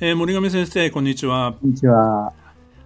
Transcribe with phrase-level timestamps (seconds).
[0.00, 1.54] えー、森上先生こんにちは。
[1.60, 2.32] こんにちは。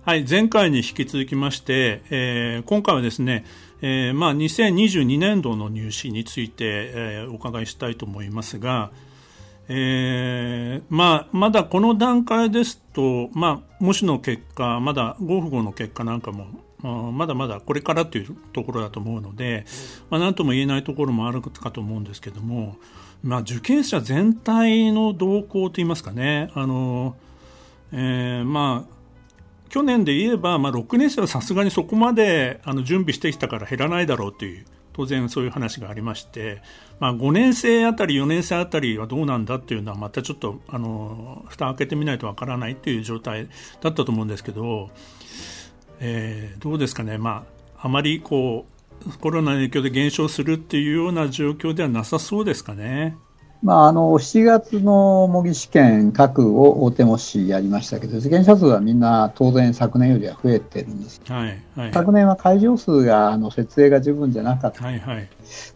[0.04, 3.46] はい前回に引き続きまして、えー、今回はですね
[3.80, 8.90] えーまあ、2022年度の入試について、えー、お伺いしたいと思いますが、
[9.68, 16.46] えーまあ、まだこの段階ですと、まあ、模試の結果まだ合符合の結果なんかも
[17.12, 19.64] まだまだこれからというところだと思うので、
[20.10, 22.76] まあ、何とも言えないところもあるかと思うんですけども、
[23.22, 27.16] まあ、受験者全体の動向といいますかねあの、
[27.92, 28.98] えーまあ
[29.68, 36.60] 去年で言えば、まあ、6年生はさすがにそこまであの準備してきたから減らないだろうという当然そういう話がありまして、
[36.98, 43.46] まあ、5年生あたり4年生あたりはどうなんだっていうのはまたちょっとあの蓋開けてみないとわからないっていう状態
[43.80, 44.90] だったと思うんですけど、
[46.00, 47.44] えー、どうですかね、ま
[47.76, 48.77] あ、あまりこう
[49.20, 53.16] コロナの影響で減少するっていうような状況ではなさそうですかね。
[53.60, 61.20] まあ、あの7月の模擬試験、各を大手模試やりましたけど、受験者数はみんな当然昨年よりは増えてるんです。
[61.26, 65.28] はいはい、昨年は会場数があの設営が十分じゃなかった、はいはい、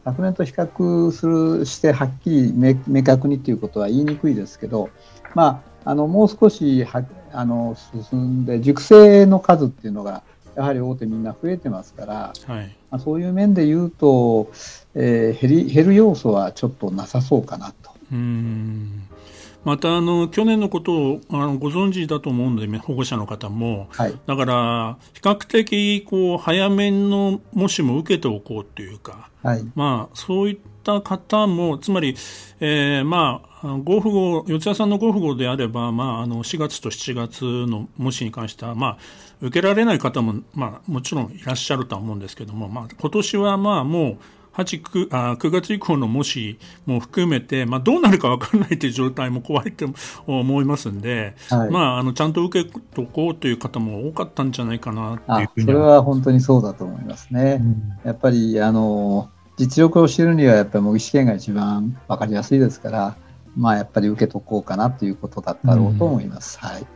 [0.04, 4.90] 昨年と比較するしてはっきり明明確にということは言いにくいですけど、
[5.34, 7.76] まあ、あのもう少しはあの
[8.10, 10.22] 進んで、熟成の数っていうのが
[10.54, 12.76] やはり大手みんな増えてますから、はい。
[12.90, 14.50] まあ、そういう面で言うと、
[14.94, 17.90] えー、減り減る要素はちょっとなさそうかなと。
[18.12, 19.08] うん。
[19.64, 32.16] またあの去年のことをあのご存知だと思うので保護者の方も、はい、だから比較的こう早めのもしも受けておこうというか、はい、まあ、そういった方もつまり、
[32.60, 33.52] えー、まあ
[33.84, 38.98] 合符号四谷さんの合符号であれば、まあ、あの4月と7月の模試に関しては、まあ、
[39.40, 44.18] 受けられない方も、まあ、もちろんいらっしゃるとは思うんですけども、まあ、今年はまあもう
[44.54, 49.88] 8 9, あ9月以降の模試も含めて、まあ、どうなるか分からないという状態も怖いと
[50.26, 57.60] 思いますんで、はい、まあ、あのちゃんと受けとこうという方も多かったんじゃないかなっていうふうにそれは本当にそうだと思いますね。
[57.60, 59.30] うん、やっぱりあの
[59.62, 63.16] 実力を知るにはやっぱり模擬試験が一番分かりやすいですから、
[63.56, 66.58] まあ、やっぱり受けとこうかなということだったろうと思います。
[66.58, 66.86] はい、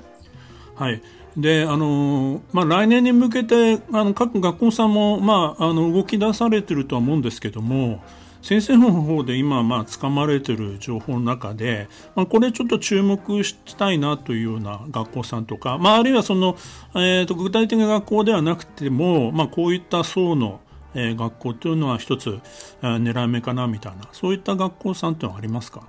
[0.75, 1.01] はい
[1.37, 8.03] であのまあ、来年に向けてあの各学校さんも、まあ、あの動き出されてるとは思うんですけども
[8.41, 16.57] 先生の方で今、まあ、掴まれてる情報の中で、まあ、これちょっと注目したいなというような学校さんとか、まあ、あるいはその、
[16.95, 20.61] えーと、具体的な学校ではなくても、まあ、こういった層の、
[20.95, 22.41] えー、学校というのは一つ、
[22.83, 25.89] えー、狙い目かなみたいなそういった学校さんというのはありますか？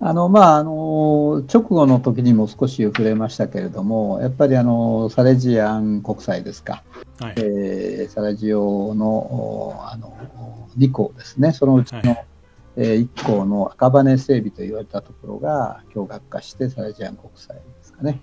[0.00, 6.84] あのまあ、あの直後の時にも少し触れましたけれども、やっぱりあのサレジアン国際ですか、
[7.18, 10.16] はい、えー、サラジオのあの
[10.78, 12.26] 2校ですね、そのうちの、はい、
[12.76, 18.20] えー、1校の赤羽整備と言われたところが共学化してサレジアン国際ですかね。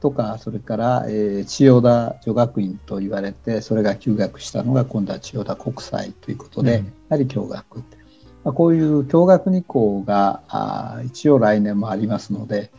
[0.00, 7.78] とか、それから、えー、千代田女学院と言われて、それが休学したのが今度は千代田国際ということで、うん、やはり共学。
[8.42, 12.70] まあ、こういう共学2校があ一応来年もありますので、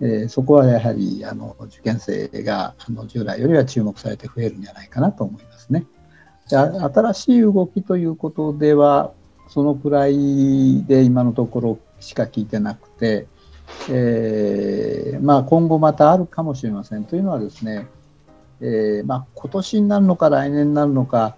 [0.00, 5.86] えー、そこはやはりあの受験生があの従来よりは注目されて増えるんじゃないかなと思いますね。
[6.50, 9.12] で新しい動きということでは
[9.48, 13.26] そのくらいで今のところしか聞いてなくて、
[13.90, 17.86] えーまあ、今後またあるかもしれませんというのはですね、
[18.60, 21.36] えーまあ、今年になるのか来年になるのか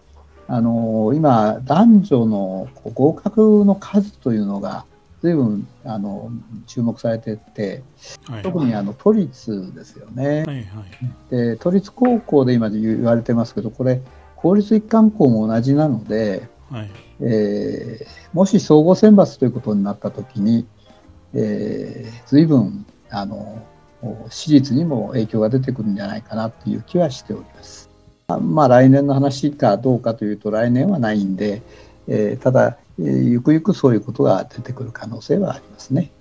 [0.48, 4.84] あの今、男女の合格の数というのが
[5.22, 6.32] 随分あの
[6.66, 7.84] 注目されてて、
[8.24, 10.66] はい、特にあの都立ですよね、はいはい、
[11.30, 11.56] で。
[11.56, 14.00] 都立高校で今言われてますけど、これ、
[14.34, 16.90] 公立一貫校も同じなので、はい、
[17.20, 20.66] えー、もし総合選抜ということになったときに、
[21.34, 23.62] えー、随分あの
[24.28, 27.90] 私立にも影響が出てくるんじゃないかなという気はしております。
[28.40, 31.62] まあ、来年の話かどうかというと来年はないんで、
[32.06, 36.12] えー、ただ、えー、ゆくゆくそういうことが出てくる可能性はありますね。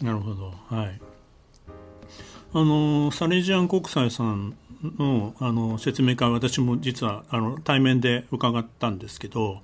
[0.00, 1.00] なるほど、はい、
[2.54, 4.54] あのサレジアン国際さん
[4.98, 9.62] のあの説明会私も実はあの対面で伺ったんですけど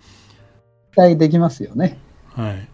[0.95, 1.99] 期待できますよね。
[2.35, 2.69] はい、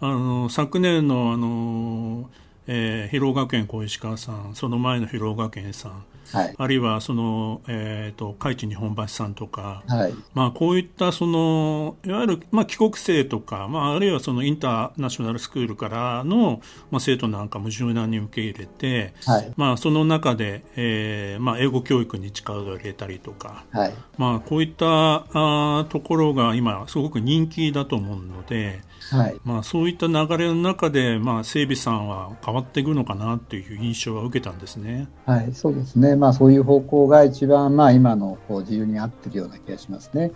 [0.00, 2.30] あの昨年のあの
[2.66, 16.60] えー、広学園小石川さんその前の広学園さんはい、あるいはその、えーと、海地日本橋さんとか、はい、まあ、こういったそのいわゆる、まあ、帰国生とか、まあ、あるいはそのインターナショナルスクールからの、
[16.90, 23.94] まあ、生徒なんかも柔軟に受け入れて、はい、まあ、その中で、えーまあ、英語教育に力を入れたりとか、はい。
[24.18, 28.80] まあ、こういったあところが今すごく人気だと思うので。
[29.10, 29.36] はい。
[29.44, 35.08] まあ、そういった流れの中で、まあ、整備さんは変わっていくのかなという印象は受けたんですね。
[35.26, 40.32] はい、そうですね、まあ、そういう方向が一番、まあ、今のこう自由に合ってるような気がしますね。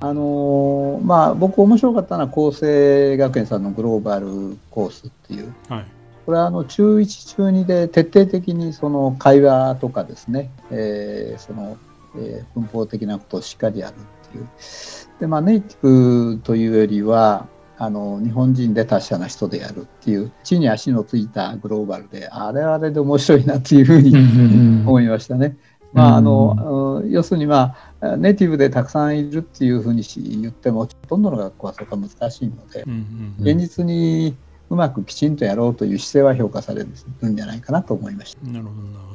[0.00, 5.86] うん、あのまあ、僕、面白かったのは厚生学園さんのグローバルコースっていう、はい、
[6.26, 11.76] これはあの中1、中2で徹底的にその会話とかですね、えーその
[12.16, 14.48] えー、文法的なことをしっかりやるっていう。
[15.20, 17.46] でまあ、ネイティブというよりは、
[17.82, 24.14] あの日本人で達者な人でやるっていう地に足のついたグローバルであれはあれで面白いなっていうふうに
[24.86, 25.56] 思いましたね。
[25.92, 30.04] まあ、あの要するに、まあ、ネイティブでたくさんいるっていうふうに
[30.40, 32.84] 言ってもほとんどの学校はそこは難しいので、
[33.40, 34.36] 現実に
[34.70, 38.46] うまくきちんとやろうという姿勢は評価されるんじゃないかなと思いました。
[38.46, 39.11] なるほど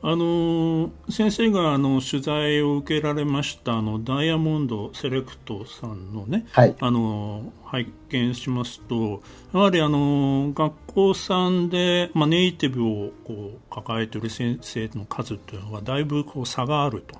[0.00, 9.22] あの先生があの取材を受けられましたあのダイヤモンドセレクトさんのね、はい、あの拝見しますと
[9.52, 17.18] やはりあの学校さんで、まあ、ネイティブをこう抱えている先生の数というのはだいぶこう差があると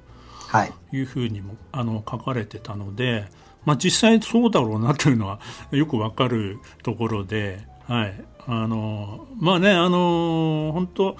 [0.92, 3.26] いうふうにも、あの書かれてたので、
[3.64, 5.40] まあ、実際そうだろうなというのは
[5.72, 7.66] よくわかるところで。
[7.86, 11.16] はいあのまあね、あの本当、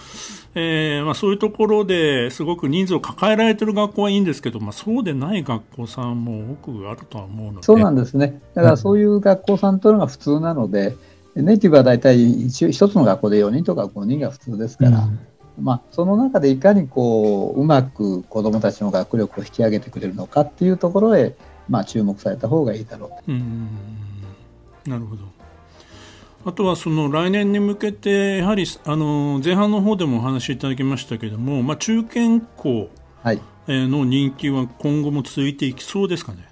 [0.54, 7.66] えーまあ、そういうところですごく人数を抱えられている学校はいいんですけど、まあ、そうでない学校さんも多くあるとは思うので。
[7.66, 10.96] そうなんですね、だからそういう学校さんというのが普通なので、
[11.34, 15.20] うん、ネイティブは大体一一つの学校で4人とか5人が普通ですから、うん、
[15.60, 21.34] まあ、その中でいかにこううまく子どもたちの学力を引き上げてくれるのかっていうところへ、
[21.68, 23.16] まあ、注目された方がいいだろうと。
[23.28, 23.68] うん。
[24.86, 25.37] なるほど
[26.44, 32.88] あとはその来年に向けて、やはりあの前半の方でもお話しいただきましたけれども、まあ、中堅校
[33.66, 36.48] の人気は今後も続いていきそうですかね？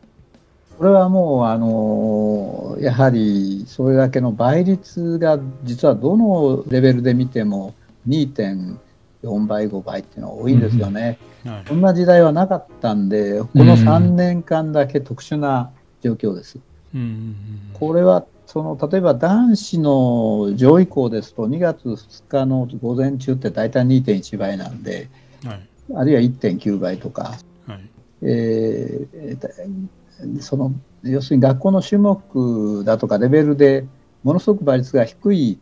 [0.76, 7.72] これはもうあのやはりそれだけの倍率が実はどのレベルで見ても
[8.06, 11.18] 2.4倍、5倍っていうのは多いんですよね。
[11.46, 15.70] うんはい、そんな時代はなかったんで、この3年間だけ特殊な
[16.02, 16.58] 状況です。
[16.94, 17.34] うん、
[17.72, 25.08] これはその例えば男子の上位校ですと2月2日の午前中って大体2.1倍なんで、
[25.44, 27.34] はい、あるいは1.9倍とか、
[27.66, 27.80] はい
[28.22, 30.72] えー、その
[31.02, 33.84] 要するに学校の種目だとかレベルで
[34.22, 35.58] ものすごく倍率が低い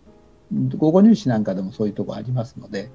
[0.77, 2.91] 午後入試なんかでもそういうところありますので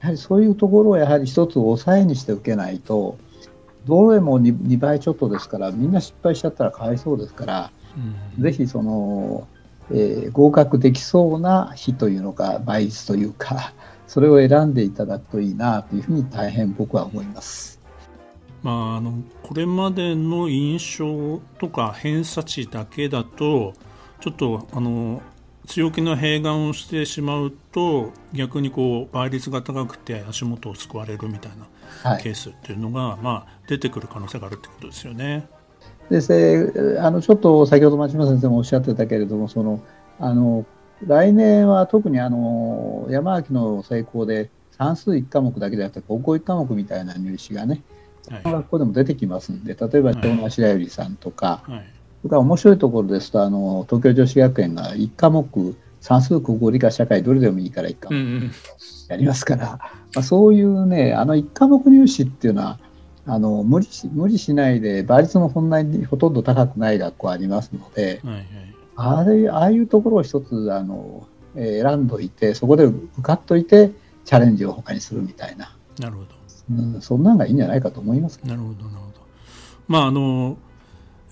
[0.00, 3.16] やはりそういうところをやはり一つ抑えにして受けないと
[3.86, 7.72] どれも 2, 2倍ちょっとですからみんな失敗しちゃったらかわいそうですから。
[8.38, 9.46] ぜひその、
[9.90, 13.72] えー、合格できそうな日というのか倍率というか
[14.06, 17.78] それを選んでいただくといいなというふうに大変僕は思います。
[18.62, 23.72] まあ、あのこれまでの印象とか偏差値だけだと
[24.20, 25.22] ちょっとあの
[25.66, 31.52] 強気の併願をしてしまうと逆にこう倍率が高くて足元を救われるみたい
[32.04, 35.48] なケースっていうのが、はい、まあ、出てくる可能性があるってことですよね。
[36.10, 39.80] であのちょっと先ほど町島先生もおっしゃってたけれどもその
[40.18, 40.66] あの
[41.06, 47.82] 来年は特にあの山脇の成功で算数1科目だけじゃなくて高校1科目みたいな入試がね、
[48.28, 51.84] はい、学校でも出てきますんで例えば城之白百合さんとか、はい、
[52.22, 58.50] それから面白いところですとあの東京女子学園が1科目算数国語理科社会どれでもいいから1科目
[59.08, 62.78] やりますから、うんうん、まあ、そういうねあの1科目入試っていうのは
[63.32, 68.44] あの無理し無理しないで倍率もそんなにほとんど高くない学校ありますので、はいはい、
[68.96, 73.92] あれああいうところを一つあの、えー、選んどいてそこで受かっといて
[74.24, 75.76] チャレンジを他にするみたいな。
[75.98, 76.28] なるほど、
[76.70, 79.20] うん、そんなんがいいんじゃないかと思いますなるほどなるほど。
[79.86, 80.56] まああの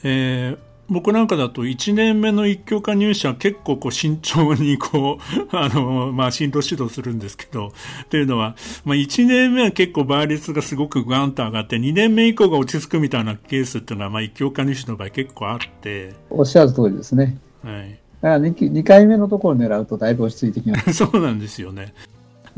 [0.04, 7.72] えー僕なんかだと1年目の一教科入試は結構こう慎重にこう、 あの、まあ、進路指導するんですけど、
[8.08, 16.14] というのは、まあ、1年目は結構倍率がすごくガンと上がって、2年目以降が落ち着くみたいなケースっていうのは、まあ、一教科入試の場合結構あって。
[16.30, 17.36] おっしゃる通りですね。
[17.62, 17.98] はい。
[18.22, 20.92] だから 2, 2回目のところを狙うとだいぶ落ち着いてきます。
[21.04, 21.92] そうなんですよね。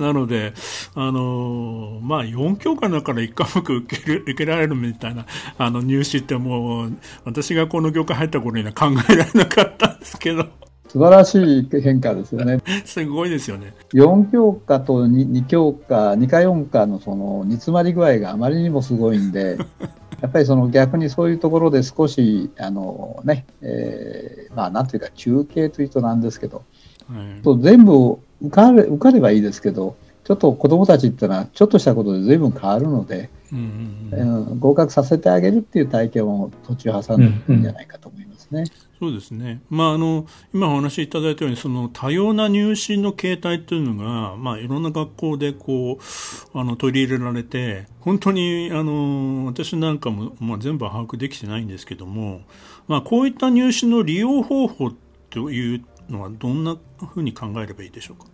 [0.00, 0.54] なので、
[0.95, 5.26] あのまあ、4教科だから1科目受ける 受けられるみたいな
[5.59, 6.92] あの入試ってもう
[7.25, 10.47] 私がこの業界入った頃には考えられなかったんですけど。
[10.88, 12.59] 素晴らしい変化ですよね。
[12.85, 13.75] すごいですよね。
[13.95, 19.57] 4教科と 2, 2教科、2か4科のその煮詰まり具合があまりにもすごいんで、
[20.21, 26.64] やっぱりその逆にそういうところで少し、あのね、えー、まあなんというか中継というとなんですけど、
[27.09, 38.61] は全部受かれ受かればいいですけど、ちょっと子どもたちっていうのはちょっとしたことで随分変わるので、うんうんうん、合格させてあげるっていう体験を途中挟んでいくんじゃないかと思いますね。
[38.61, 52.42] うんうんそうですね、まあ、あの今お話しいただいたようにその多様な入試の形態というのが、まあ、いろんな学校でこうあの取り入れられて本当にあの私なんかも、まあ、全部把握できてないんですけども、
[52.88, 54.92] まあ、こういった入試の利用方法
[55.30, 56.76] というのはどんな
[57.12, 58.26] ふうに考えればいいでしょうか？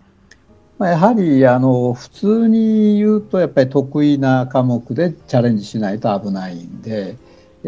[0.79, 7.17] まあ、やはりあの普通に言うとやっぱり得意な科目でチャレンジしないと危ないんで。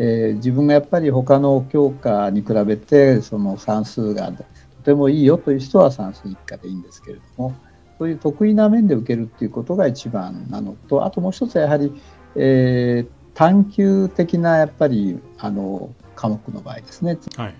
[0.00, 4.44] えー、自分がやっぱり他の教科に比べてその算数がと
[4.84, 7.56] てもいいよという人は算数一科でいいんですけれども
[7.98, 11.92] そういう得意な面で受けるっていうことが一番なのとあともう一つはやはり、
[12.36, 17.54] えー、探究的なやっぱりあの科目の場合ですね、はい、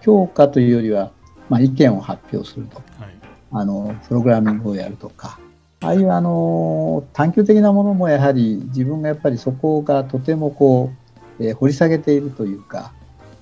[0.00, 1.10] 教科というよりは、
[1.48, 3.14] まあ、意見を発表すると、はい、
[3.52, 5.38] あのプログラミングをやるとか。
[5.80, 11.04] ああいうあの探究的なものもやはり自分がやっぱりそこがとてもこう
[11.40, 12.92] えー、掘り下げているというか、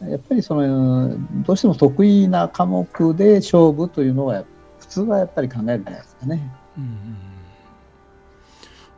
[0.03, 4.45] やっぱりそのどうしても得意な科目で勝負というのは
[4.81, 6.53] 普通はやっぱり考えるんじゃないですかね。
[6.77, 7.17] うん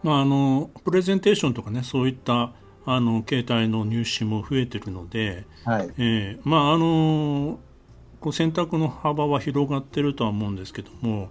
[0.03, 2.53] まあ、あのプレゼンテーションとかねそういった
[2.87, 5.91] あの携帯の入試も増えてるので、はい。
[5.99, 7.59] えーまあ、あの
[8.25, 11.29] こう選択の幅は広がってるとは思うんですけども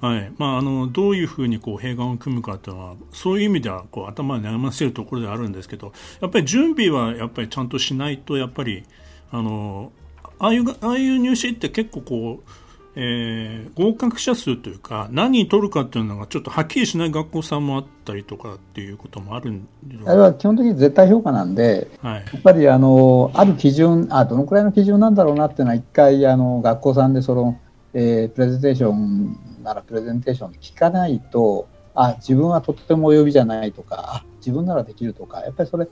[0.00, 0.32] はい。
[0.36, 8.84] まあ、あのどういうふうにこう併願を組むかというのはそういう意味ではこう頭を悩ませるところではあるんですけどやっぱり準備はやっぱりちゃんとしないとやっぱり
[9.30, 9.92] あの
[10.40, 12.50] ああいうああいう入試って結構こう、
[12.96, 19.68] えー、合格者数というか何に取るかっていうのがちょっとはっきりしない学校さんもあったりとかっていうこともあるん
[20.06, 27.60] あれは基本的に絶対評価なんで、はい、やっぱりあのある基準あどのくらいの基準なんだろうなっていうのは一回あの学校さんでその、
[27.94, 35.88] えー、プレゼンテーションならプレゼンテーションで聞かないとあ自分はとってもお呼びじゃないとかあ自分ならできるとかやっぱりそれ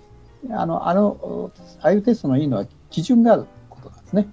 [0.51, 4.29] あのあのああいうテストのいいのは基準があることなんですね。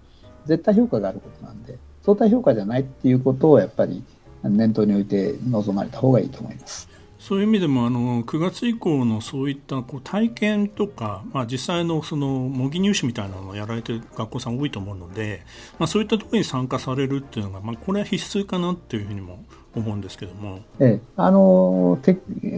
[0.45, 4.03] 絶対評価があることなんで相対評価じゃないっていうことをやっぱり
[4.43, 6.89] 念頭に置いて臨まれた方がいいと思います。
[7.19, 15.43] そういう意味でもあの9月以降のそういったこう体験とか、まあ、実際のその模擬入試みたいなのをやられてる学校さん多いと思うので、
[15.77, 19.43] まあ、そういったところに参加されるっていうのが、まあ、これは必須かなっていうふうにも
[19.75, 21.99] 思うんですけども、ええ、あの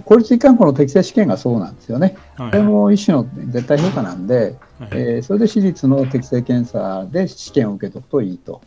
[0.05, 8.61] 公立一貫校の適正試験がそうなんですよね、はい、これも一種の絶対評価なんで、はい、えー、それで私立の適正検査で試験を受けておくといいと。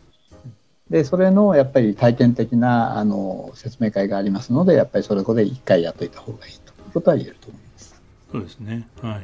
[0.90, 8.02] でそれのやっぱり体験的なあの説明会がありますのでやっぱりそれこで1回やっといた方がいいということは言えると思います。
[8.30, 8.86] そうですね。
[9.00, 9.22] はい。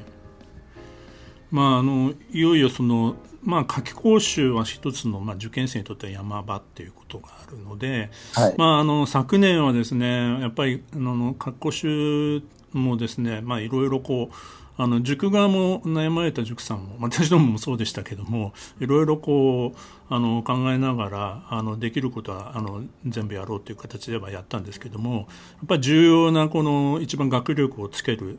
[1.51, 8.55] まあ、あのいよいよその、まあ、夏期講習は一つの、まあ、受験生にとっては山場っていうことがあるので、はい。
[8.57, 14.35] まあ、あの昨年はですねやっぱりあの夏期講習もですね、まあ、いろいろこう
[14.83, 25.21] あの塾側も悩まれた塾さんも私どももそうでしたけども いろいろこうあの考えながらあのできることはあの全部やろうという形ではやったんですけどもや
[25.65, 28.39] っぱり重要なこの一番学力をつける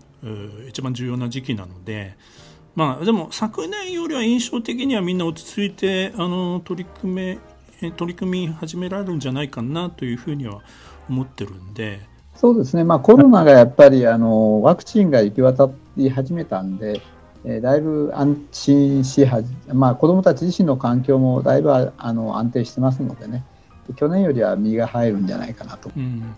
[0.68, 2.18] 一番重要な時期なので。
[2.74, 7.38] まあ、でも昨年よりは印象的にはみんな落ち着いてあの取り組め
[7.98, 10.62] 取り組み始められるんじゃないかなというふうには
[11.10, 12.00] 思ってるんで
[12.42, 17.00] そうですね、まあ、コロナがやっぱりあのワクチンが行き渡り始めたんで、
[17.46, 23.44] えー、だいぶ安心しはじ、まあ、子どもたち自身の環境もだいぶあの安定してますのでね、
[23.96, 25.92] 去年よりは身が入るんじゃないかなと。
[25.96, 26.36] うん。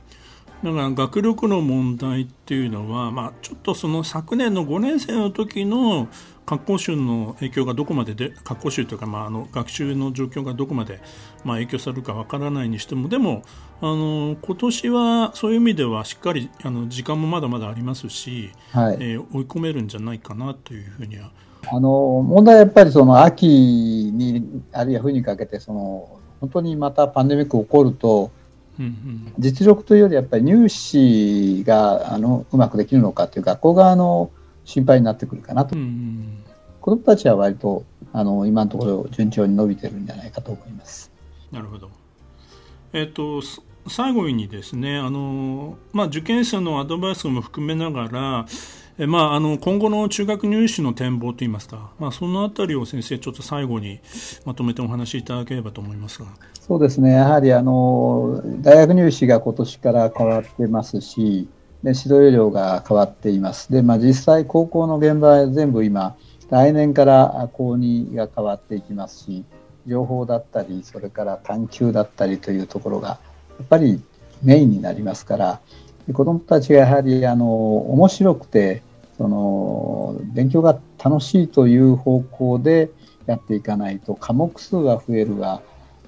[0.61, 6.09] だから学力の問題っていうのは、まあ、ちょっとその昨年の5年生の時の
[6.45, 11.01] 学校習の影響がどこまでで学校習というか、まあ、あの学習の状況がどこまで、
[11.43, 13.43] まあ、影響されるかわからないにしてもでも
[13.81, 21.31] あの今年はそういう意味ではしっかりあの時間もまだまだありますし、はいえー、追い込めるんじゃないかなというふうには。
[21.71, 28.31] あの問題はやっぱりその秋にあるいは冬にかけてその本当にまたパンデミック起こると、
[28.77, 34.29] うんうん、実力というよりやっぱり入試があのうまくできるのかという学校側の
[34.65, 35.75] 心配になってくるかなと。
[35.75, 36.43] うん、
[36.81, 41.11] 子どもたちは割とあの今のところ順調に伸びてるんじゃないかと思います。
[41.51, 41.89] なるほど。
[42.93, 43.41] えっ、と
[43.87, 48.45] 最後にですねあの、まあ、受験者のアドバイスも含めながら、
[48.97, 53.99] えまあ、あの今後の中学入試の展望といいますか、まあ、そのあたりを先生、ちょっと最後に
[54.45, 61.49] まとめてお話しいただければと思いますがそうですね、やはりあの大学入試が今年から変わってますし、
[61.83, 63.71] で指導要領が変わっています。
[63.71, 66.15] で、まあ、実際、高校の現場は全部今、
[66.49, 69.43] 来年から高2が変わっていきますし、
[69.85, 73.17] 情報だったり、それから探究だったりというところが、や
[73.63, 74.01] っぱり
[74.41, 75.59] メインになりますから、
[76.11, 78.81] 子どもたちがやはりあの面白くて
[79.17, 82.89] その勉強が楽しいという方向で
[83.25, 85.61] やっていかないと科目数が増えるが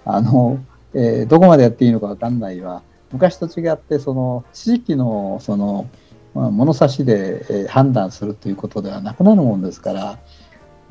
[0.03, 0.60] あの、
[0.94, 2.82] えー、どこまでやっていいのか分かんないわ
[3.15, 5.89] 昔と違ってその地域のその、
[6.34, 10.19] まあ、物差しで、判断するということではなくなるもんですから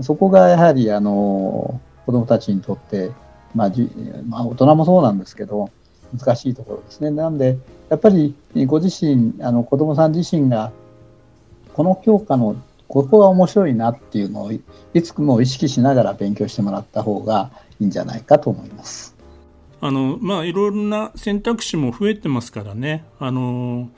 [0.01, 3.13] そこがやはりあの子どもたちにとって、
[3.55, 3.73] まあ、
[4.27, 5.71] まあ、大人もそうなんですけど
[6.17, 7.11] 難しいところですね。
[7.11, 7.59] なんで
[7.91, 8.35] やっぱり
[8.67, 10.73] ご自身あの子どもさん自身が
[11.75, 12.57] この教科の
[12.89, 14.63] ここが面白いなっていうのをい
[15.03, 17.51] つも意識しながら勉強してもらった方が
[17.81, 19.14] いいんじゃないかと思います。
[19.85, 23.05] あのまあいろんな選択肢も増えてますからね。
[23.19, 23.91] あの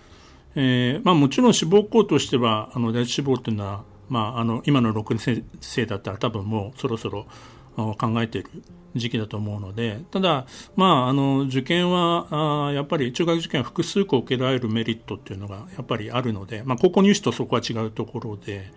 [0.56, 7.26] えーまあ、もちろん志望校としてはあの第一志望っていうのは、まあ、あの今の6年生だったら多分もうそろそろ
[7.76, 8.50] 考えている
[8.96, 18.72] 時期だと思うのでただ、まあ、あの受験はあやっぱり中学受験は複数個受けられるメリットっていうのがやっぱりあるので、まあ、高校入試とそこは違うところで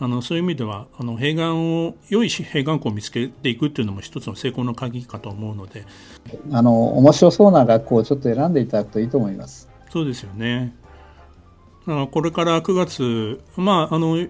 [0.00, 5.84] あのそういう意味ではあの併願を良い併願校を見つけていくっていうのも一つの成功の鍵かと思うので
[6.52, 9.68] あの面白そうな学校をちょっと選んでいただくといいと思います。
[9.90, 10.74] そうですよね
[11.86, 14.28] これから9月、まあ、あの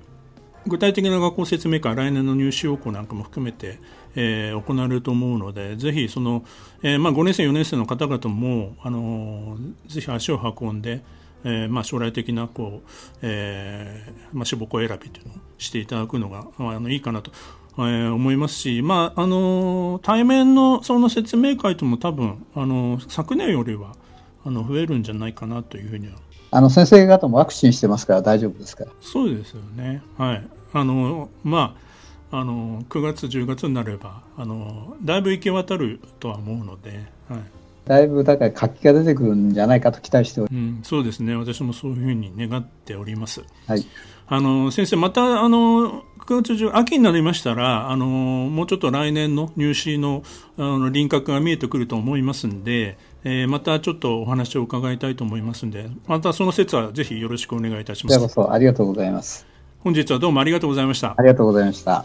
[0.69, 3.79] 具体的な学校説明会、来年の入試要項なんかも含めて、
[4.15, 6.45] えー、行われると思うので、ぜひその、
[6.83, 11.03] えーまあ、5年生、4年生の方々も、あのー、ぜひ足を運んで、
[11.45, 12.89] えーまあ、将来的なこう、
[13.23, 17.31] えーまあ、志望校選びというのをしていただくのが、まあ、あのいいかなと、
[17.79, 23.95] えー、思いますし、まああのー、対面のその説明会とも多分、あのー、昨年よりは
[24.45, 26.15] あの増えるんじゃないかなというふうには。
[26.51, 28.91] あの先生方もワクチンしてますから大丈夫ですから。
[29.01, 30.03] そうですよね。
[30.17, 30.49] はい。
[30.73, 31.89] あのまあ
[32.31, 37.41] あの9月10月になればあのだいぶ行き渡るとは思うので、はい、
[37.89, 43.43] だいぶだから活気が出てくるんじゃないかと期待しており、うん、そうですね私もそういうふうに願っております。
[43.67, 43.85] はい
[44.31, 50.23] あの先生、またあの9月中、秋になりましたらあのもうちょっと来年の入試の
[50.59, 58.21] あの輪郭が見えてくると思いますんで、えー、またちょっとお話を伺いたいと思いますんでまたその説はぜひよろしくお願いいたします。
[58.21, 59.47] こそありがとうございます。
[59.81, 61.15] 本日はどうもありがとうございました。
[61.17, 62.05] ありがとうございました。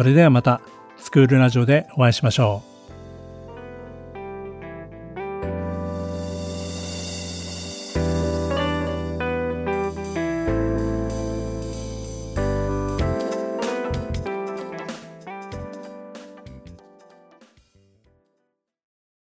[0.00, 0.62] それではまた
[0.96, 2.69] スクールラジオでお会いしましょう。